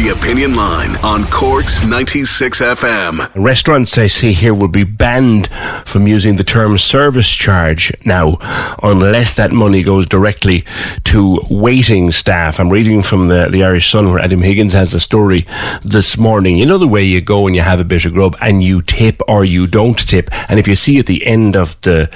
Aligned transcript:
The 0.00 0.08
Opinion 0.18 0.56
Line 0.56 0.96
on 1.04 1.26
Cork's 1.26 1.86
96 1.86 2.62
FM. 2.62 3.30
Restaurants, 3.34 3.98
I 3.98 4.06
see 4.06 4.32
here, 4.32 4.54
will 4.54 4.68
be 4.68 4.84
banned 4.84 5.48
from 5.84 6.06
using 6.06 6.36
the 6.36 6.42
term 6.42 6.78
service 6.78 7.30
charge 7.30 7.92
now, 8.06 8.38
unless 8.82 9.34
that 9.34 9.52
money 9.52 9.82
goes 9.82 10.06
directly 10.06 10.64
to 11.04 11.38
waiting 11.50 12.10
staff. 12.12 12.60
I'm 12.60 12.70
reading 12.70 13.02
from 13.02 13.28
the, 13.28 13.48
the 13.50 13.62
Irish 13.62 13.90
Sun 13.90 14.08
where 14.10 14.20
Adam 14.20 14.40
Higgins 14.40 14.72
has 14.72 14.94
a 14.94 15.00
story 15.00 15.44
this 15.84 16.16
morning. 16.16 16.56
You 16.56 16.64
know 16.64 16.78
the 16.78 16.88
way 16.88 17.04
you 17.04 17.20
go 17.20 17.46
and 17.46 17.54
you 17.54 17.60
have 17.60 17.78
a 17.78 17.84
bit 17.84 18.06
of 18.06 18.14
grub 18.14 18.38
and 18.40 18.62
you 18.62 18.80
tip 18.80 19.20
or 19.28 19.44
you 19.44 19.66
don't 19.66 19.98
tip. 19.98 20.30
And 20.48 20.58
if 20.58 20.66
you 20.66 20.76
see 20.76 20.98
at 20.98 21.06
the 21.06 21.26
end 21.26 21.56
of 21.56 21.78
the 21.82 22.08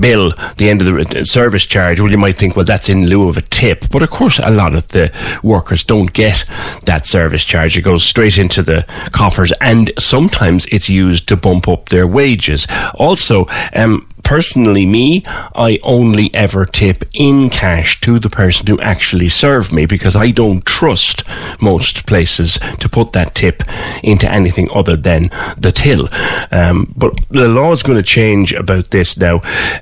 bill, 0.00 0.32
the 0.56 0.70
end 0.70 0.80
of 0.80 0.86
the 0.86 1.20
uh, 1.20 1.24
service 1.24 1.66
charge, 1.66 2.00
well, 2.00 2.10
you 2.10 2.16
might 2.16 2.36
think, 2.36 2.56
well, 2.56 2.64
that's 2.64 2.88
in 2.88 3.04
lieu 3.04 3.28
of 3.28 3.36
a 3.36 3.42
tip. 3.42 3.84
But 3.90 4.02
of 4.02 4.08
course, 4.08 4.38
a 4.38 4.50
lot 4.50 4.74
of 4.74 4.88
the 4.88 5.12
workers 5.42 5.84
don't 5.84 6.10
get 6.14 6.42
that 6.86 7.06
service 7.06 7.44
charge. 7.44 7.76
It 7.76 7.82
goes 7.82 8.04
straight 8.04 8.38
into 8.38 8.62
the 8.62 8.84
coffers, 9.12 9.52
and 9.60 9.92
sometimes 9.98 10.66
it's 10.66 10.88
used 10.88 11.28
to 11.28 11.36
bump 11.36 11.68
up 11.68 11.88
their 11.88 12.06
wages. 12.06 12.66
Also, 12.94 13.46
um, 13.74 14.08
personally, 14.26 14.84
me, 14.84 15.22
I 15.54 15.78
only 15.84 16.34
ever 16.34 16.64
tip 16.64 17.04
in 17.14 17.48
cash 17.48 18.00
to 18.00 18.18
the 18.18 18.28
person 18.28 18.66
who 18.66 18.80
actually 18.80 19.28
served 19.28 19.72
me 19.72 19.86
because 19.86 20.16
I 20.16 20.32
don't 20.32 20.66
trust 20.66 21.22
most 21.62 22.08
places 22.08 22.58
to 22.80 22.88
put 22.88 23.12
that 23.12 23.36
tip 23.36 23.62
into 24.02 24.30
anything 24.30 24.68
other 24.74 24.96
than 24.96 25.30
the 25.56 25.70
till. 25.72 26.08
Um, 26.50 26.92
but 26.96 27.14
the 27.30 27.46
law 27.46 27.70
is 27.70 27.84
going 27.84 27.98
to 27.98 28.02
change 28.02 28.52
about 28.52 28.90
this 28.90 29.16
now. 29.16 29.36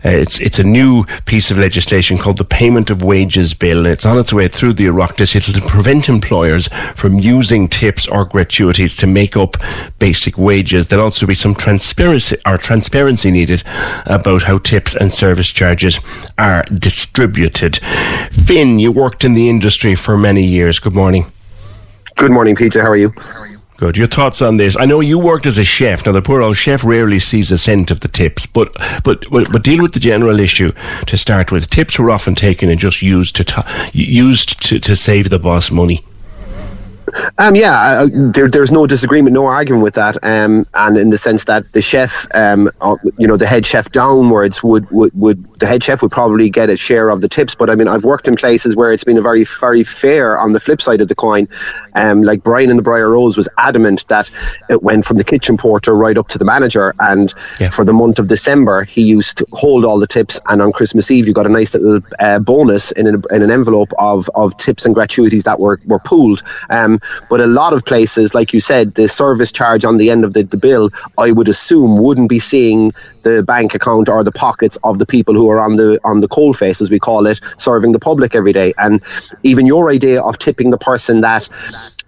Uh, 0.05 0.21
it's 0.25 0.39
it's 0.41 0.59
a 0.59 0.65
new 0.65 1.05
piece 1.25 1.51
of 1.51 1.57
legislation 1.57 2.19
called 2.19 2.37
the 2.37 2.45
Payment 2.45 2.91
of 2.91 3.03
Wages 3.03 3.55
Bill. 3.55 3.87
It's 3.87 4.05
on 4.05 4.19
its 4.19 4.33
way 4.33 4.49
through 4.49 4.75
the 4.75 4.87
Oireachtas. 4.87 5.35
It'll 5.35 5.67
prevent 5.67 6.11
employers 6.11 6.69
from 6.95 7.15
using 7.19 7.67
tips 7.67 8.07
or 8.07 8.27
gratuities 8.27 8.95
to 8.97 9.07
make 9.07 9.39
up 9.39 9.57
basic 9.99 10.37
wages. 10.37 10.89
There'll 10.89 11.07
also 11.07 11.27
be 11.27 11.35
some 11.35 11.55
transparency 11.55 12.37
or 12.45 12.59
transparency 12.59 13.31
needed 13.31 13.63
about 14.05 14.34
about 14.35 14.49
how 14.49 14.59
tips 14.59 14.97
and 14.97 15.13
service 15.13 15.49
charges 15.49 16.01
are 16.39 16.65
distributed. 16.65 17.77
Finn, 18.33 18.79
you 18.81 18.91
worked 18.91 19.25
in 19.25 19.35
the 19.35 19.49
industry 19.49 19.95
for 19.95 20.19
many 20.19 20.43
years. 20.43 20.81
Good 20.81 20.95
morning. 20.95 21.27
Good 22.17 22.33
morning, 22.33 22.57
Peter. 22.57 22.83
How 22.83 22.91
are 22.91 22.97
you? 22.97 23.13
Good. 23.77 23.97
Your 23.97 24.07
thoughts 24.07 24.43
on 24.43 24.57
this? 24.57 24.77
I 24.77 24.87
know 24.87 25.01
you 25.01 25.19
worked 25.19 25.47
as 25.47 25.59
a 25.59 25.65
chef. 25.65 26.07
Now, 26.07 26.13
the 26.13 26.23
poor 26.23 26.43
old 26.43 26.57
chef 26.57 26.85
rarely 26.85 27.19
sees 27.19 27.53
a 27.53 27.59
cent 27.59 27.91
of 27.91 28.01
the 28.01 28.09
tips, 28.09 28.47
but 28.47 28.73
but 29.05 29.25
but, 29.31 29.53
but 29.53 29.63
deal 29.63 29.83
with 29.83 29.93
the 29.93 30.01
general 30.01 30.41
issue 30.41 30.73
to 31.07 31.17
start 31.17 31.53
with. 31.53 31.71
Tips 31.71 31.99
were 31.99 32.11
often 32.11 32.35
taken 32.35 32.71
and 32.71 32.79
just 32.79 33.03
used 33.03 33.37
to 33.37 33.45
t- 33.45 33.63
used 33.93 34.63
to, 34.69 34.79
to 34.81 34.97
save 34.97 35.31
the 35.31 35.39
boss 35.39 35.71
money. 35.71 36.05
Um, 37.39 37.55
yeah, 37.55 37.75
uh, 37.75 38.09
there, 38.13 38.49
there's 38.49 38.73
no 38.73 38.87
disagreement, 38.87 39.35
no 39.35 39.47
argument 39.47 39.83
with 39.83 39.95
that. 39.95 40.17
Um, 40.23 40.67
and 40.75 40.97
in 40.97 41.11
the 41.11 41.19
sense 41.19 41.45
that 41.45 41.71
the 41.73 41.83
chef, 41.83 42.27
um, 42.35 42.69
uh, 42.81 42.97
you 43.19 43.27
know, 43.27 43.37
the 43.37 43.47
head 43.47 43.67
chef 43.67 43.91
downwards 43.93 44.63
would, 44.63 44.91
would, 44.91 45.13
would, 45.15 45.45
the 45.61 45.67
head 45.67 45.83
chef 45.83 46.03
would 46.03 46.11
probably 46.11 46.51
get 46.51 46.71
a 46.71 46.77
share 46.77 47.11
of 47.11 47.21
the 47.21 47.29
tips. 47.29 47.55
But 47.55 47.71
I 47.71 47.75
mean, 47.75 47.89
I've 47.89 48.05
worked 48.05 48.29
in 48.29 48.37
places 48.37 48.77
where 48.77 48.93
it's 48.93 49.05
been 49.05 49.19
a 49.19 49.23
very, 49.23 49.45
very 49.45 49.85
fair 49.85 50.39
on 50.39 50.53
the 50.53 50.61
flip 50.61 50.81
side 50.81 51.01
of 51.01 51.09
the 51.09 51.15
coin. 51.15 51.49
Um, 51.95 52.23
like 52.23 52.43
Brian 52.43 52.71
in 52.71 52.77
the 52.77 52.83
Briar 52.83 53.11
Rose 53.11 53.37
was 53.37 53.49
adamant 53.59 54.07
that 54.09 54.31
it 54.69 54.83
went 54.83 55.05
from 55.05 55.17
the 55.17 55.25
kitchen 55.25 55.57
porter 55.57 55.95
right 55.95 56.19
up 56.19 56.29
to 56.29 56.39
the 56.39 56.45
manager. 56.45 56.95
And 57.01 57.33
yeah. 57.61 57.71
for 57.71 57.85
the 57.85 57.93
month 57.93 58.19
of 58.19 58.29
December, 58.29 58.85
he 58.85 59.03
used 59.03 59.39
to 59.39 59.47
hold 59.53 59.85
all 59.85 59.99
the 59.99 60.07
tips. 60.07 60.41
And 60.49 60.61
on 60.61 60.73
Christmas 60.73 61.11
Eve, 61.11 61.27
you 61.27 61.33
got 61.33 61.47
a 61.47 61.51
nice 61.51 61.75
little 61.75 62.01
uh, 62.21 62.39
bonus 62.39 62.93
in 62.93 63.07
an, 63.07 63.23
in 63.31 63.43
an 63.43 63.51
envelope 63.51 63.93
of, 63.99 64.29
of 64.35 64.57
tips 64.59 64.85
and 64.85 64.95
gratuities 64.95 65.45
that 65.45 65.61
were, 65.61 65.81
were 65.87 66.01
pooled. 66.01 66.43
Um, 66.71 67.01
but 67.29 67.41
a 67.41 67.47
lot 67.47 67.73
of 67.73 67.85
places, 67.85 68.35
like 68.35 68.53
you 68.53 68.61
said, 68.61 68.95
the 68.95 69.09
service 69.09 69.53
charge 69.53 69.85
on 69.85 69.97
the 69.97 70.11
end 70.11 70.25
of 70.25 70.33
the, 70.33 70.43
the 70.43 70.57
bill, 70.57 70.91
I 71.19 71.33
would 71.33 71.49
assume 71.49 71.99
wouldn't 71.99 72.29
be 72.29 72.39
seeing 72.39 72.93
the 73.23 73.43
bank 73.43 73.75
account 73.75 74.09
or 74.09 74.23
the 74.23 74.33
pockets 74.33 74.79
of 74.85 74.99
the 74.99 75.07
people 75.07 75.35
who 75.35 75.51
are 75.51 75.61
on 75.61 75.77
the 75.77 75.99
on 76.05 76.21
the 76.21 76.29
coal 76.29 76.53
face, 76.53 76.81
as 76.81 76.91
we 76.91 76.99
call 76.99 77.27
it, 77.27 77.41
serving 77.59 77.93
the 77.93 77.99
public 77.99 78.35
every 78.35 78.53
day. 78.53 78.75
And 78.79 79.03
even 79.43 79.67
your 79.67 79.91
idea 79.91 80.23
of 80.23 80.39
tipping 80.39 80.71
the 80.71 80.79
person 80.79 81.21
that 81.23 81.49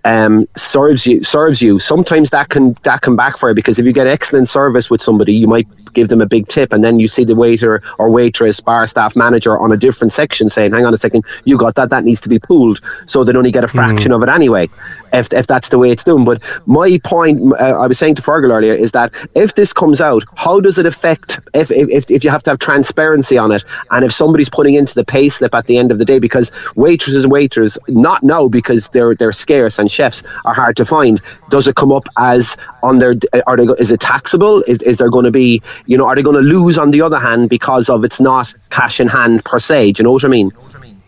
um, 0.06 0.46
serves 0.56 1.04
you 1.06 1.22
serves 1.22 1.60
you. 1.60 1.80
Sometimes 1.80 2.30
that 2.30 2.48
can 2.48 2.74
that 2.84 3.02
can 3.02 3.16
backfire 3.16 3.54
because 3.54 3.78
if 3.78 3.84
you 3.84 3.92
get 3.92 4.06
excellent 4.06 4.48
service 4.48 4.88
with 4.88 5.02
somebody, 5.02 5.34
you 5.34 5.48
might 5.48 5.66
give 5.94 6.08
them 6.08 6.20
a 6.20 6.26
big 6.26 6.46
tip, 6.46 6.72
and 6.72 6.84
then 6.84 7.00
you 7.00 7.08
see 7.08 7.24
the 7.24 7.34
waiter 7.34 7.82
or 7.98 8.10
waitress, 8.10 8.60
bar 8.60 8.86
staff 8.86 9.16
manager 9.16 9.58
on 9.58 9.72
a 9.72 9.76
different 9.76 10.12
section 10.12 10.48
saying, 10.48 10.72
"Hang 10.72 10.86
on 10.86 10.94
a 10.94 10.98
second, 10.98 11.24
you 11.44 11.58
got 11.58 11.74
that. 11.74 11.90
That 11.90 12.04
needs 12.04 12.20
to 12.20 12.28
be 12.28 12.38
pooled." 12.38 12.80
So 13.06 13.24
they 13.24 13.36
only 13.36 13.50
get 13.50 13.64
a 13.64 13.68
fraction 13.68 14.12
mm. 14.12 14.16
of 14.16 14.22
it 14.22 14.28
anyway, 14.28 14.68
if 15.12 15.32
if 15.32 15.48
that's 15.48 15.70
the 15.70 15.78
way 15.78 15.90
it's 15.90 16.04
done. 16.04 16.24
But 16.24 16.40
my 16.66 17.00
point, 17.02 17.40
uh, 17.54 17.80
I 17.82 17.88
was 17.88 17.98
saying 17.98 18.14
to 18.16 18.22
Fergal 18.22 18.50
earlier, 18.50 18.74
is 18.74 18.92
that 18.92 19.12
if 19.34 19.56
this 19.56 19.72
comes 19.72 20.00
out, 20.00 20.22
how 20.36 20.60
does 20.60 20.78
it 20.78 20.86
affect 20.86 21.40
if 21.52 21.72
if 21.72 22.08
if 22.10 22.22
you 22.22 22.30
have 22.30 22.44
to 22.44 22.50
have 22.50 22.60
transparency 22.60 23.36
on 23.38 23.50
it, 23.50 23.64
and 23.90 24.04
if 24.04 24.12
somebody's 24.12 24.50
putting 24.50 24.74
into 24.74 24.94
the 24.94 25.04
pay 25.04 25.28
slip 25.28 25.52
at 25.52 25.66
the 25.66 25.78
end 25.78 25.90
of 25.90 25.98
the 25.98 26.04
day, 26.04 26.20
because 26.20 26.52
waitresses 26.76 27.24
and 27.24 27.32
waiters 27.32 27.76
not 27.88 28.22
know 28.22 28.48
because 28.48 28.90
they're 28.90 29.16
they're 29.16 29.32
scarce 29.32 29.80
and 29.80 29.90
chefs 29.96 30.22
are 30.44 30.54
hard 30.54 30.76
to 30.76 30.84
find. 30.84 31.20
Does 31.50 31.66
it 31.66 31.76
come 31.76 31.92
up 31.92 32.06
as 32.18 32.56
on 32.82 32.98
their? 32.98 33.14
Are 33.46 33.56
they? 33.56 33.64
Is 33.84 33.90
it 33.90 34.00
taxable? 34.00 34.62
Is, 34.62 34.82
is 34.82 34.98
there 34.98 35.10
going 35.10 35.24
to 35.24 35.30
be? 35.30 35.62
You 35.86 35.96
know, 35.98 36.06
are 36.06 36.14
they 36.14 36.22
going 36.22 36.36
to 36.42 36.48
lose 36.56 36.78
on 36.78 36.90
the 36.90 37.02
other 37.02 37.18
hand 37.18 37.48
because 37.48 37.88
of 37.88 38.04
it's 38.04 38.20
not 38.20 38.54
cash 38.70 39.00
in 39.00 39.08
hand 39.08 39.44
per 39.44 39.58
se? 39.58 39.92
Do 39.92 40.00
you 40.00 40.04
know 40.04 40.12
what 40.12 40.24
I 40.24 40.28
mean? 40.28 40.50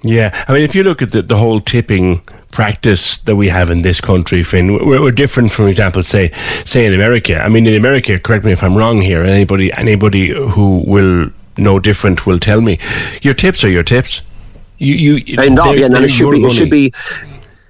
Yeah, 0.02 0.30
I 0.46 0.52
mean, 0.52 0.62
if 0.62 0.76
you 0.76 0.84
look 0.84 1.02
at 1.02 1.10
the, 1.10 1.22
the 1.22 1.36
whole 1.36 1.60
tipping 1.60 2.22
practice 2.52 3.18
that 3.18 3.34
we 3.34 3.48
have 3.48 3.68
in 3.70 3.82
this 3.82 4.00
country, 4.00 4.44
Finn, 4.44 4.74
we're, 4.74 5.02
we're, 5.02 5.10
different, 5.10 5.50
for 5.50 5.68
example, 5.68 6.04
say, 6.04 6.30
say 6.64 6.86
in 6.86 6.94
America. 6.94 7.40
I 7.42 7.48
mean, 7.48 7.66
in 7.66 7.74
America, 7.74 8.16
correct 8.16 8.44
me 8.44 8.52
if 8.52 8.62
I'm 8.62 8.76
wrong 8.76 9.02
here. 9.02 9.24
Anybody, 9.24 9.72
anybody 9.72 10.28
who 10.28 10.84
will 10.86 11.30
know 11.56 11.80
different 11.80 12.26
will 12.26 12.38
tell 12.38 12.60
me, 12.60 12.78
your 13.22 13.34
tips 13.34 13.64
are 13.64 13.70
your 13.70 13.82
tips. 13.82 14.22
You, 14.78 14.94
you, 14.94 15.42
and, 15.42 15.56
yeah, 15.56 15.86
and 15.86 15.96
it 15.96 16.08
should 16.08 16.30
be, 16.30 16.44
it 16.44 16.52
should 16.52 16.70
be, 16.70 16.92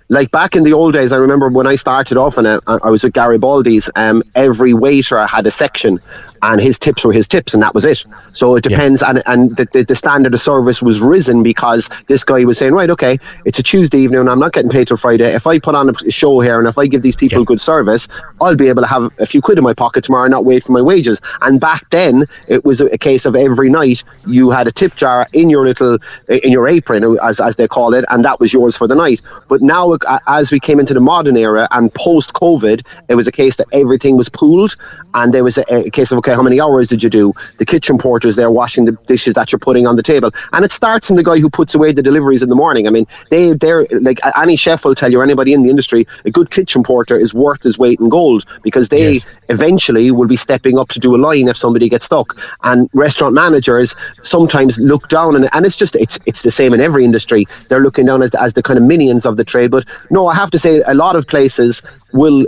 like 0.09 0.31
back 0.31 0.57
in 0.57 0.63
the 0.63 0.73
old 0.73 0.95
days, 0.95 1.13
I 1.13 1.17
remember 1.17 1.49
when 1.49 1.67
I 1.67 1.75
started 1.75 2.17
off 2.17 2.39
and 2.39 2.49
I, 2.49 2.59
I 2.67 2.91
was 2.91 3.05
with 3.05 3.13
Garibaldi's, 3.13 3.91
um, 3.95 4.23
every 4.35 4.73
waiter 4.73 5.27
had 5.27 5.47
a 5.47 5.51
section 5.51 5.99
and 6.43 6.61
his 6.61 6.79
tips 6.79 7.05
were 7.05 7.13
his 7.13 7.29
tips, 7.29 7.55
and 7.55 7.63
that 7.63 7.75
was 7.75 7.85
it. 7.85 8.05
So 8.31 8.57
it 8.57 8.65
depends, 8.65 9.03
yeah. 9.03 9.11
and 9.11 9.23
and 9.27 9.57
the, 9.57 9.67
the, 9.73 9.85
the, 9.85 9.95
standard 9.95 10.35
of 10.35 10.41
service 10.41 10.83
was 10.83 11.01
risen 11.01 11.43
because 11.43 11.89
this 12.07 12.25
guy 12.25 12.45
was 12.45 12.59
saying, 12.59 12.73
right, 12.73 12.91
okay, 12.91 13.19
it's 13.45 13.59
a 13.59 13.63
Tuesday 13.63 13.99
evening, 13.99 14.21
and 14.21 14.31
I'm 14.31 14.39
not 14.39 14.53
getting 14.53 14.71
paid 14.71 14.89
till 14.89 14.97
Friday. 14.97 15.33
If 15.33 15.47
I 15.47 15.59
put 15.59 15.75
on 15.75 15.89
a 15.89 16.11
show 16.11 16.41
here, 16.41 16.59
and 16.59 16.69
if 16.69 16.79
I 16.79 16.87
give 16.87 17.03
these 17.03 17.17
people 17.17 17.41
yeah. 17.41 17.45
good 17.45 17.61
service, 17.61 18.09
I'll 18.41 18.57
be 18.57 18.69
able 18.69 18.83
to 18.83 18.89
have 18.89 19.11
a 19.19 19.27
few 19.27 19.41
quid 19.41 19.59
in 19.59 19.65
my 19.65 19.75
pocket 19.75 20.05
tomorrow, 20.05 20.25
and 20.25 20.33
not 20.33 20.45
wait 20.45 20.65
for 20.65 20.73
my 20.73 20.83
wages. 20.83 21.21
And 21.43 21.61
back 21.61 21.89
then, 21.91 22.27
it 22.47 22.65
was 22.65 22.81
a 22.81 22.99
case 22.99 23.27
of 23.27 23.35
every 23.35 23.71
night 23.71 24.05
you 24.27 24.51
had 24.51 24.67
a 24.67 24.73
tip 24.73 24.95
jar 24.97 25.27
in 25.33 25.51
your 25.51 25.67
little 25.67 25.99
in 26.29 26.53
your 26.53 26.69
apron, 26.69 27.19
as 27.23 27.41
as 27.41 27.57
they 27.57 27.69
call 27.69 27.95
it, 27.95 28.05
and 28.11 28.25
that 28.25 28.41
was 28.41 28.53
yours 28.53 28.77
for 28.77 28.87
the 28.87 28.95
night. 28.95 29.21
But 29.49 29.63
now, 29.63 29.93
as 30.27 30.51
we 30.51 30.61
came 30.61 30.81
into 30.81 30.95
the 30.95 31.01
modern 31.01 31.37
era 31.37 31.69
and 31.71 31.93
post 31.95 32.33
COVID, 32.35 32.87
it 33.09 33.15
was 33.15 33.27
a 33.27 33.33
case 33.33 33.57
that 33.57 33.67
everything 33.73 34.17
was 34.17 34.29
pooled, 34.29 34.77
and 35.15 35.33
there 35.33 35.45
was 35.45 35.59
a, 35.59 35.65
a 35.73 35.91
case 35.91 36.13
of 36.13 36.19
okay, 36.19 36.35
how 36.35 36.43
many 36.43 36.61
hours 36.61 36.89
did 36.89 37.03
you 37.03 37.11
do? 37.11 37.33
The 37.59 37.67
kitchen 37.67 37.99
porters 37.99 38.37
there 38.37 38.51
washing 38.51 38.85
the 38.85 38.93
dishes 39.07 39.35
that 39.35 39.53
you're 39.53 39.59
putting 39.59 39.87
on 39.87 39.97
the 39.97 40.03
table, 40.03 40.31
and 40.53 40.65
it 40.65 40.73
starts 40.73 41.07
from 41.07 41.17
the 41.17 41.25
guy 41.25 41.39
who 41.39 41.51
puts 41.51 41.75
away 41.75 41.93
the 41.93 42.03
deliveries 42.03 42.43
in 42.43 42.49
the 42.49 42.57
morning. 42.57 42.87
I 42.87 42.91
mean, 42.91 43.07
they 43.31 43.53
they're 43.53 43.87
like 44.01 44.21
any 44.37 44.57
chef 44.57 44.85
will 44.85 44.95
tell 44.95 45.11
you, 45.11 45.21
or 45.21 45.25
anybody 45.25 45.53
in 45.53 45.63
the 45.63 45.71
industry, 45.71 46.07
a 46.25 46.31
good 46.31 46.51
kitchen 46.51 46.83
porter 46.83 47.17
is 47.17 47.35
worth 47.35 47.63
his 47.63 47.79
weight 47.79 48.01
in 48.01 48.09
gold 48.09 48.45
because 48.63 48.89
they 48.89 49.15
yes. 49.15 49.27
eventually 49.49 50.11
will 50.11 50.29
be 50.29 50.37
stepping 50.37 50.79
up 50.79 50.89
to 50.91 51.01
do 51.01 51.15
a 51.15 51.19
line 51.19 51.49
if 51.49 51.57
somebody 51.57 51.89
gets 51.89 52.07
stuck. 52.07 52.39
And 52.63 52.89
restaurant 52.93 53.35
managers 53.35 53.95
sometimes 54.23 54.79
look 54.79 55.09
down, 55.09 55.37
and, 55.37 55.49
and 55.53 55.67
it's 55.67 55.77
just 55.77 55.97
it's 55.97 56.19
it's 56.27 56.43
the 56.43 56.51
same 56.51 56.73
in 56.75 56.81
every 56.81 57.05
industry. 57.05 57.47
They're 57.69 57.81
looking 57.81 58.07
down 58.07 58.23
as, 58.23 58.35
as 58.35 58.55
the 58.55 58.63
kind 58.63 58.79
of 58.79 58.85
minions 58.85 59.27
of 59.27 59.37
the 59.37 59.45
trade. 59.45 59.71
But 59.71 59.88
no, 60.11 60.27
I 60.27 60.35
have 60.35 60.51
to 60.53 60.59
say, 60.59 60.83
a 60.87 60.95
lot 60.95 61.17
of 61.17 61.27
places 61.27 61.83
will 62.13 62.47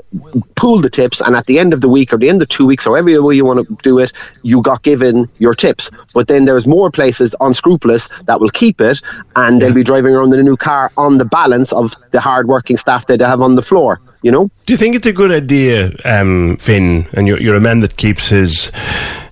pool 0.57 0.81
the 0.81 0.91
tips, 0.91 1.21
and 1.21 1.37
at 1.37 1.47
the 1.47 1.59
end 1.59 1.73
of 1.73 1.81
the 1.81 1.89
week 1.89 2.13
or 2.13 2.19
the 2.19 2.29
end 2.29 2.43
of 2.43 2.49
two 2.49 2.67
weeks, 2.67 2.87
or 2.87 2.97
every 2.97 3.19
way 3.19 3.35
you 3.35 3.45
want 3.45 3.67
to 3.67 3.77
do 3.83 3.99
it, 3.99 4.13
you 4.43 4.63
got 4.63 4.83
given 4.83 5.29
your 5.39 5.55
tips. 5.55 5.91
But 6.15 6.29
then 6.29 6.45
there's 6.45 6.67
more 6.67 6.91
places 6.91 7.35
unscrupulous 7.41 8.09
that 8.25 8.41
will 8.41 8.51
keep 8.51 8.81
it, 8.81 9.01
and 9.37 9.61
they'll 9.61 9.75
be 9.75 9.85
driving 9.85 10.15
around 10.15 10.33
in 10.33 10.41
a 10.41 10.43
new 10.43 10.57
car 10.57 10.91
on 10.97 11.19
the 11.19 11.25
balance 11.25 11.73
of 11.73 11.97
the 12.11 12.21
hard-working 12.21 12.77
staff 12.77 13.07
that 13.07 13.19
they 13.19 13.25
have 13.25 13.41
on 13.41 13.55
the 13.55 13.63
floor. 13.63 14.01
You 14.23 14.31
know? 14.31 14.51
Do 14.67 14.73
you 14.73 14.77
think 14.77 14.97
it's 14.97 15.07
a 15.07 15.13
good 15.13 15.33
idea, 15.33 15.93
um, 16.05 16.59
Finn? 16.59 17.09
And 17.15 17.27
you're, 17.27 17.41
you're 17.41 17.55
a 17.55 17.61
man 17.61 17.81
that 17.81 17.97
keeps 17.97 18.29
his 18.29 18.71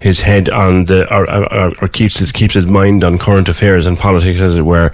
his 0.01 0.21
head 0.21 0.49
on 0.49 0.85
the 0.85 1.13
or, 1.13 1.29
or, 1.29 1.75
or, 1.83 1.89
keeps 1.89 2.19
his 2.19 2.33
keeps 2.33 2.55
his 2.55 2.67
mind 2.67 3.05
on 3.05 3.19
current 3.19 3.49
affairs 3.49 3.85
and 3.87 3.99
politics, 3.99 4.41
as 4.41 4.57
it 4.57 4.63
were. 4.63 4.91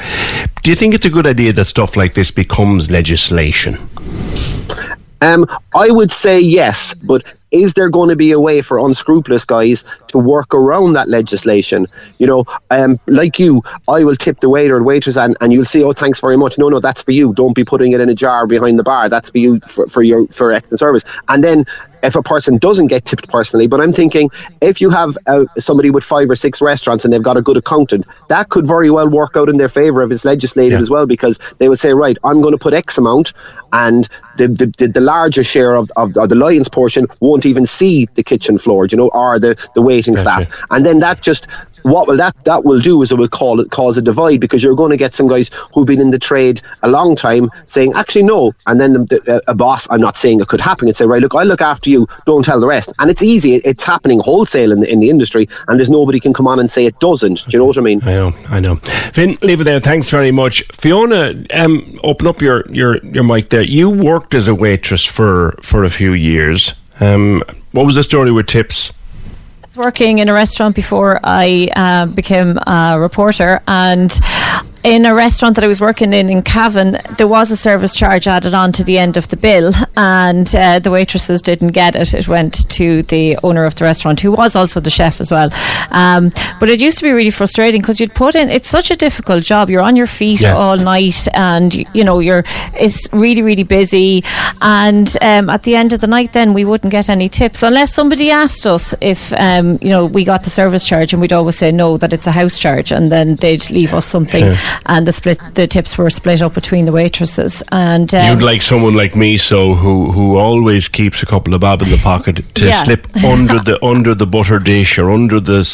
Do 0.62 0.70
you 0.70 0.76
think 0.76 0.94
it's 0.94 1.06
a 1.06 1.10
good 1.10 1.26
idea 1.26 1.52
that 1.52 1.66
stuff 1.66 1.96
like 1.96 2.14
this 2.14 2.30
becomes 2.30 2.90
legislation? 2.90 3.76
Um, 5.20 5.46
I 5.74 5.90
would 5.90 6.10
say 6.10 6.40
yes, 6.40 6.94
but 6.94 7.22
is 7.54 7.74
there 7.74 7.88
going 7.88 8.08
to 8.08 8.16
be 8.16 8.32
a 8.32 8.40
way 8.40 8.60
for 8.60 8.78
unscrupulous 8.78 9.44
guys 9.44 9.84
to 10.08 10.18
work 10.18 10.52
around 10.52 10.92
that 10.94 11.08
legislation? 11.08 11.86
You 12.18 12.26
know, 12.26 12.44
um, 12.70 12.98
like 13.06 13.38
you, 13.38 13.62
I 13.88 14.02
will 14.02 14.16
tip 14.16 14.40
the 14.40 14.50
waiter 14.50 14.76
and 14.76 14.84
waitress, 14.84 15.16
and, 15.16 15.36
and 15.40 15.52
you'll 15.52 15.64
say, 15.64 15.82
"Oh, 15.82 15.92
thanks 15.92 16.20
very 16.20 16.36
much." 16.36 16.58
No, 16.58 16.68
no, 16.68 16.80
that's 16.80 17.02
for 17.02 17.12
you. 17.12 17.32
Don't 17.32 17.54
be 17.54 17.64
putting 17.64 17.92
it 17.92 18.00
in 18.00 18.08
a 18.10 18.14
jar 18.14 18.46
behind 18.46 18.78
the 18.78 18.82
bar. 18.82 19.08
That's 19.08 19.30
for 19.30 19.38
you 19.38 19.60
for, 19.60 19.86
for 19.86 20.02
your 20.02 20.26
for 20.28 20.52
excellent 20.52 20.80
service. 20.80 21.04
And 21.28 21.44
then 21.44 21.64
if 22.04 22.14
a 22.14 22.22
person 22.22 22.58
doesn't 22.58 22.88
get 22.88 23.04
tipped 23.06 23.28
personally. 23.28 23.66
But 23.66 23.80
I'm 23.80 23.92
thinking 23.92 24.30
if 24.60 24.80
you 24.80 24.90
have 24.90 25.16
uh, 25.26 25.46
somebody 25.56 25.90
with 25.90 26.04
five 26.04 26.28
or 26.28 26.36
six 26.36 26.60
restaurants 26.60 27.04
and 27.04 27.12
they've 27.12 27.22
got 27.22 27.36
a 27.36 27.42
good 27.42 27.56
accountant, 27.56 28.06
that 28.28 28.50
could 28.50 28.66
very 28.66 28.90
well 28.90 29.08
work 29.08 29.36
out 29.36 29.48
in 29.48 29.56
their 29.56 29.68
favour 29.68 30.02
if 30.02 30.10
it's 30.10 30.24
legislated 30.24 30.72
yeah. 30.72 30.80
as 30.80 30.90
well, 30.90 31.06
because 31.06 31.38
they 31.58 31.68
would 31.68 31.78
say, 31.78 31.92
right, 31.92 32.16
I'm 32.22 32.40
going 32.40 32.52
to 32.52 32.58
put 32.58 32.74
X 32.74 32.98
amount, 32.98 33.32
and 33.72 34.08
the 34.36 34.48
the, 34.48 34.66
the, 34.78 34.88
the 34.88 35.00
larger 35.00 35.42
share 35.42 35.74
of, 35.74 35.90
of, 35.96 36.16
of, 36.16 36.28
the 36.28 36.34
Lions 36.34 36.68
portion 36.68 37.06
won't 37.20 37.43
even 37.46 37.66
see 37.66 38.06
the 38.14 38.22
kitchen 38.22 38.58
floor, 38.58 38.86
you 38.86 38.96
know, 38.96 39.08
or 39.08 39.38
the, 39.38 39.54
the 39.74 39.82
waiting 39.82 40.14
gotcha. 40.14 40.44
staff. 40.44 40.66
And 40.70 40.84
then 40.84 41.00
that 41.00 41.20
just 41.20 41.48
what 41.84 42.08
will 42.08 42.16
that 42.16 42.34
that 42.44 42.64
will 42.64 42.80
do 42.80 43.02
is 43.02 43.12
it 43.12 43.18
will 43.18 43.28
call 43.28 43.60
it 43.60 43.70
cause 43.70 43.98
a 43.98 44.02
divide 44.02 44.40
because 44.40 44.62
you're 44.62 44.74
going 44.74 44.90
to 44.90 44.96
get 44.96 45.12
some 45.12 45.28
guys 45.28 45.50
who've 45.74 45.86
been 45.86 46.00
in 46.00 46.10
the 46.10 46.18
trade 46.18 46.60
a 46.82 46.88
long 46.88 47.14
time 47.14 47.50
saying 47.66 47.92
actually 47.94 48.22
no, 48.22 48.54
and 48.66 48.80
then 48.80 48.92
the, 48.92 49.42
a 49.46 49.54
boss. 49.54 49.86
I'm 49.90 50.00
not 50.00 50.16
saying 50.16 50.40
it 50.40 50.48
could 50.48 50.62
happen. 50.62 50.88
And 50.88 50.96
say 50.96 51.04
right, 51.04 51.20
look, 51.20 51.34
I 51.34 51.42
look 51.42 51.60
after 51.60 51.90
you. 51.90 52.08
Don't 52.26 52.44
tell 52.44 52.58
the 52.58 52.66
rest. 52.66 52.90
And 52.98 53.10
it's 53.10 53.22
easy. 53.22 53.56
It's 53.56 53.84
happening 53.84 54.20
wholesale 54.20 54.72
in 54.72 54.80
the 54.80 54.90
in 54.90 55.00
the 55.00 55.10
industry, 55.10 55.46
and 55.68 55.78
there's 55.78 55.90
nobody 55.90 56.20
can 56.20 56.32
come 56.32 56.46
on 56.46 56.58
and 56.58 56.70
say 56.70 56.86
it 56.86 56.98
doesn't. 57.00 57.44
Do 57.44 57.50
you 57.50 57.58
know 57.58 57.66
what 57.66 57.78
I 57.78 57.82
mean? 57.82 58.02
I 58.02 58.12
know, 58.12 58.32
I 58.48 58.60
know. 58.60 58.76
Finn, 58.76 59.36
leave 59.42 59.60
it 59.60 59.64
there. 59.64 59.80
Thanks 59.80 60.08
very 60.08 60.30
much, 60.30 60.62
Fiona. 60.72 61.34
Um, 61.52 62.00
open 62.02 62.26
up 62.26 62.40
your 62.40 62.66
your 62.70 62.96
your 63.04 63.24
mic 63.24 63.50
there. 63.50 63.62
You 63.62 63.90
worked 63.90 64.34
as 64.34 64.48
a 64.48 64.54
waitress 64.54 65.04
for 65.04 65.58
for 65.62 65.84
a 65.84 65.90
few 65.90 66.14
years. 66.14 66.72
Um, 67.00 67.42
what 67.72 67.86
was 67.86 67.96
the 67.96 68.02
story 68.02 68.30
with 68.30 68.46
tips? 68.46 68.92
Working 69.76 70.18
in 70.18 70.28
a 70.28 70.34
restaurant 70.34 70.74
before 70.74 71.20
I 71.22 71.68
uh, 71.74 72.06
became 72.06 72.58
a 72.66 72.96
reporter, 72.98 73.60
and 73.66 74.12
in 74.84 75.06
a 75.06 75.14
restaurant 75.14 75.54
that 75.54 75.64
I 75.64 75.66
was 75.66 75.80
working 75.80 76.12
in 76.12 76.28
in 76.28 76.42
Cavan, 76.42 76.98
there 77.16 77.26
was 77.26 77.50
a 77.50 77.56
service 77.56 77.94
charge 77.94 78.28
added 78.28 78.52
on 78.52 78.70
to 78.72 78.84
the 78.84 78.98
end 78.98 79.16
of 79.16 79.28
the 79.28 79.36
bill, 79.36 79.72
and 79.96 80.54
uh, 80.54 80.78
the 80.78 80.90
waitresses 80.90 81.40
didn't 81.40 81.72
get 81.72 81.96
it. 81.96 82.12
It 82.12 82.28
went 82.28 82.68
to 82.72 83.02
the 83.04 83.38
owner 83.42 83.64
of 83.64 83.74
the 83.76 83.84
restaurant, 83.84 84.20
who 84.20 84.32
was 84.32 84.54
also 84.54 84.80
the 84.80 84.90
chef 84.90 85.22
as 85.22 85.30
well. 85.30 85.48
Um, 85.90 86.30
but 86.60 86.68
it 86.68 86.82
used 86.82 86.98
to 86.98 87.04
be 87.04 87.12
really 87.12 87.30
frustrating 87.30 87.80
because 87.80 87.98
you'd 87.98 88.14
put 88.14 88.34
in. 88.34 88.50
It's 88.50 88.68
such 88.68 88.90
a 88.90 88.96
difficult 88.96 89.42
job. 89.42 89.70
You're 89.70 89.80
on 89.80 89.96
your 89.96 90.06
feet 90.06 90.42
yeah. 90.42 90.54
all 90.54 90.76
night, 90.76 91.26
and 91.32 91.74
you 91.94 92.04
know 92.04 92.18
you're. 92.18 92.44
It's 92.78 93.08
really 93.12 93.40
really 93.40 93.62
busy, 93.62 94.22
and 94.60 95.10
um, 95.22 95.48
at 95.48 95.62
the 95.62 95.76
end 95.76 95.94
of 95.94 96.00
the 96.00 96.08
night, 96.08 96.34
then 96.34 96.52
we 96.52 96.66
wouldn't 96.66 96.90
get 96.90 97.08
any 97.08 97.30
tips 97.30 97.62
unless 97.62 97.94
somebody 97.94 98.30
asked 98.30 98.66
us 98.66 98.94
if 99.00 99.32
um, 99.32 99.63
you 99.80 99.90
know 99.90 100.06
we 100.06 100.24
got 100.24 100.42
the 100.44 100.50
service 100.50 100.84
charge, 100.86 101.12
and 101.12 101.20
we'd 101.20 101.32
always 101.32 101.56
say 101.56 101.72
no, 101.72 101.96
that 101.96 102.12
it's 102.12 102.26
a 102.26 102.32
house 102.32 102.58
charge, 102.58 102.92
and 102.92 103.10
then 103.10 103.36
they'd 103.36 103.68
leave 103.70 103.94
us 103.94 104.06
something. 104.06 104.44
Yeah 104.44 104.74
and 104.86 105.06
the 105.06 105.12
split 105.12 105.38
the 105.54 105.66
tips 105.66 105.96
were 105.96 106.10
split 106.10 106.42
up 106.42 106.54
between 106.54 106.84
the 106.84 106.92
waitresses. 106.92 107.62
And 107.72 108.14
um, 108.14 108.30
you'd 108.30 108.44
like 108.44 108.62
someone 108.62 108.94
like 108.94 109.16
me, 109.16 109.36
so 109.36 109.74
who 109.74 110.10
who 110.12 110.36
always 110.36 110.88
keeps 110.88 111.22
a 111.22 111.26
couple 111.26 111.54
of 111.54 111.60
bob 111.60 111.82
in 111.82 111.90
the 111.90 111.98
pocket 111.98 112.42
to 112.56 112.66
yeah. 112.66 112.82
slip 112.82 113.06
under 113.24 113.58
the 113.58 113.82
under 113.84 114.14
the 114.14 114.26
butter 114.26 114.58
dish 114.58 114.98
or 114.98 115.10
under 115.10 115.40
the 115.40 115.64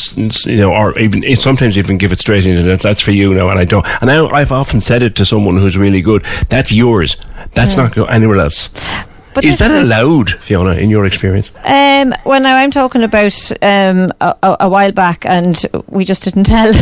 you 0.46 0.56
know, 0.56 0.72
or 0.72 0.98
even 0.98 1.24
sometimes 1.36 1.76
even 1.76 1.98
give 1.98 2.12
it 2.12 2.18
straight 2.18 2.46
into 2.46 2.62
that. 2.62 2.80
That's 2.80 3.02
for 3.02 3.12
you 3.12 3.34
now, 3.34 3.48
and 3.48 3.58
I 3.58 3.64
don't. 3.64 3.86
And 4.00 4.10
I, 4.10 4.24
I've 4.26 4.52
often 4.52 4.80
said 4.80 5.02
it 5.02 5.16
to 5.16 5.24
someone 5.24 5.56
who's 5.56 5.76
really 5.76 6.02
good. 6.02 6.24
That's 6.48 6.72
yours. 6.72 7.16
That's 7.52 7.76
yeah. 7.76 7.90
not 7.96 8.12
anywhere 8.12 8.38
else. 8.38 8.68
But 9.34 9.44
is 9.44 9.58
that 9.58 9.70
allowed, 9.70 10.30
Fiona, 10.30 10.72
in 10.72 10.90
your 10.90 11.06
experience? 11.06 11.52
Um, 11.64 12.12
well, 12.24 12.40
now 12.40 12.56
I'm 12.56 12.70
talking 12.70 13.02
about 13.02 13.52
um, 13.62 14.10
a, 14.20 14.56
a, 14.60 14.68
while 14.68 14.92
back, 14.92 15.24
and 15.24 15.56
we 15.88 16.04
just 16.04 16.24
didn't 16.24 16.44
tell. 16.44 16.72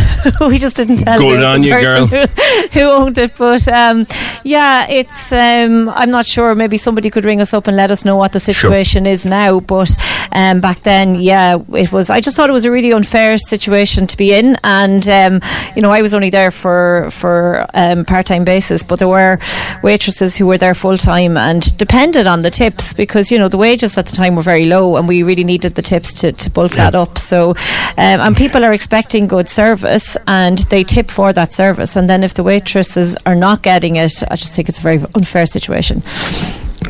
we 0.48 0.56
just 0.56 0.76
didn't 0.76 0.98
tell 0.98 1.18
Good 1.18 1.40
the, 1.40 1.62
the 1.62 1.70
person. 1.70 2.08
Who, 2.08 2.80
who, 2.80 2.86
owned 2.86 3.18
it. 3.18 3.36
But 3.36 3.68
um, 3.68 4.06
yeah, 4.44 4.86
it's. 4.88 5.32
Um, 5.32 5.90
I'm 5.90 6.10
not 6.10 6.26
sure. 6.26 6.54
Maybe 6.54 6.78
somebody 6.78 7.10
could 7.10 7.24
ring 7.24 7.40
us 7.40 7.52
up 7.52 7.66
and 7.66 7.76
let 7.76 7.90
us 7.90 8.04
know 8.04 8.16
what 8.16 8.32
the 8.32 8.40
situation 8.40 9.04
sure. 9.04 9.12
is 9.12 9.26
now. 9.26 9.60
But 9.60 9.90
um, 10.32 10.60
back 10.60 10.82
then, 10.82 11.16
yeah, 11.16 11.58
it 11.74 11.92
was. 11.92 12.08
I 12.08 12.20
just 12.20 12.36
thought 12.36 12.48
it 12.48 12.54
was 12.54 12.64
a 12.64 12.70
really 12.70 12.92
unfair 12.92 13.36
situation 13.36 14.06
to 14.06 14.16
be 14.16 14.32
in, 14.32 14.56
and 14.64 15.06
um, 15.08 15.40
you 15.76 15.82
know, 15.82 15.90
I 15.90 16.00
was 16.00 16.14
only 16.14 16.30
there 16.30 16.50
for 16.50 17.10
for 17.10 17.66
part 18.06 18.26
time 18.26 18.44
basis, 18.44 18.82
but 18.82 18.98
there 18.98 19.08
were 19.08 19.38
waitresses 19.82 20.36
who 20.36 20.46
were 20.46 20.58
there 20.58 20.74
full 20.74 20.96
time 20.96 21.36
and 21.36 21.76
depended 21.76 22.26
on 22.26 22.37
on 22.38 22.42
the 22.42 22.50
tips 22.50 22.94
because 22.94 23.32
you 23.32 23.38
know 23.38 23.48
the 23.48 23.58
wages 23.58 23.98
at 23.98 24.06
the 24.06 24.12
time 24.12 24.36
were 24.36 24.42
very 24.42 24.64
low 24.64 24.96
and 24.96 25.08
we 25.08 25.22
really 25.24 25.44
needed 25.44 25.74
the 25.74 25.82
tips 25.82 26.14
to, 26.14 26.30
to 26.32 26.48
bulk 26.50 26.72
yeah. 26.72 26.90
that 26.90 26.94
up. 26.94 27.18
So, 27.18 27.50
um, 27.50 28.20
and 28.24 28.36
people 28.36 28.64
are 28.64 28.72
expecting 28.72 29.26
good 29.26 29.48
service 29.48 30.16
and 30.26 30.58
they 30.70 30.84
tip 30.84 31.10
for 31.10 31.32
that 31.32 31.52
service. 31.52 31.96
And 31.96 32.08
then 32.08 32.22
if 32.22 32.34
the 32.34 32.44
waitresses 32.44 33.16
are 33.26 33.34
not 33.34 33.62
getting 33.62 33.96
it, 33.96 34.22
I 34.30 34.36
just 34.36 34.54
think 34.54 34.68
it's 34.68 34.78
a 34.78 34.82
very 34.82 35.00
unfair 35.14 35.46
situation. 35.46 36.02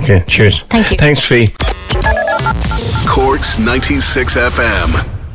Okay, 0.03 0.23
cheers. 0.29 0.61
Thank 0.63 0.91
you. 0.91 0.99
Thanks, 0.99 1.25
Fee. 1.27 1.49
Corks 3.09 3.59
96 3.59 4.37
FM. 4.37 5.18